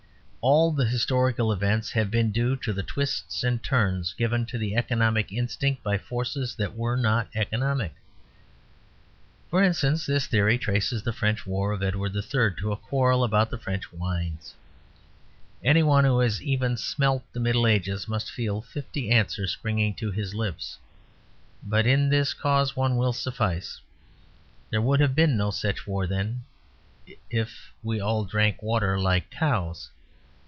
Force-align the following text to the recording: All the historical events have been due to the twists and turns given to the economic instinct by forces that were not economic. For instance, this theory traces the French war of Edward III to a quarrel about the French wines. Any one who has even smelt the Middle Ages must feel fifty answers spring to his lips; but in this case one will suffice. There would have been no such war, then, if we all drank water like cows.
All 0.43 0.71
the 0.71 0.85
historical 0.87 1.51
events 1.51 1.91
have 1.91 2.09
been 2.09 2.31
due 2.31 2.55
to 2.57 2.73
the 2.73 2.81
twists 2.81 3.43
and 3.43 3.61
turns 3.61 4.11
given 4.13 4.47
to 4.47 4.57
the 4.57 4.75
economic 4.75 5.31
instinct 5.31 5.83
by 5.83 5.99
forces 5.99 6.55
that 6.55 6.73
were 6.75 6.97
not 6.97 7.27
economic. 7.35 7.93
For 9.51 9.61
instance, 9.61 10.03
this 10.07 10.25
theory 10.25 10.57
traces 10.57 11.03
the 11.03 11.13
French 11.13 11.45
war 11.45 11.71
of 11.73 11.83
Edward 11.83 12.15
III 12.15 12.55
to 12.57 12.71
a 12.71 12.75
quarrel 12.75 13.23
about 13.23 13.51
the 13.51 13.59
French 13.59 13.93
wines. 13.93 14.55
Any 15.63 15.83
one 15.83 16.05
who 16.05 16.17
has 16.21 16.41
even 16.41 16.75
smelt 16.75 17.21
the 17.31 17.39
Middle 17.39 17.67
Ages 17.67 18.07
must 18.07 18.31
feel 18.31 18.63
fifty 18.63 19.11
answers 19.11 19.51
spring 19.51 19.93
to 19.93 20.09
his 20.09 20.33
lips; 20.33 20.79
but 21.61 21.85
in 21.85 22.09
this 22.09 22.33
case 22.33 22.75
one 22.75 22.97
will 22.97 23.13
suffice. 23.13 23.79
There 24.71 24.81
would 24.81 25.01
have 25.01 25.13
been 25.13 25.37
no 25.37 25.51
such 25.51 25.85
war, 25.85 26.07
then, 26.07 26.45
if 27.29 27.71
we 27.83 27.99
all 27.99 28.25
drank 28.25 28.63
water 28.63 28.99
like 28.99 29.29
cows. 29.29 29.91